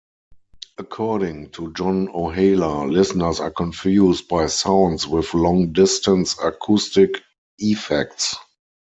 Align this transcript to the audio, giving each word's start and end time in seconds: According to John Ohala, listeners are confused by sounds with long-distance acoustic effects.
According 0.79 1.49
to 1.51 1.71
John 1.73 2.07
Ohala, 2.09 2.89
listeners 2.91 3.39
are 3.39 3.51
confused 3.51 4.27
by 4.29 4.47
sounds 4.47 5.05
with 5.05 5.31
long-distance 5.35 6.37
acoustic 6.41 7.21
effects. 7.59 8.35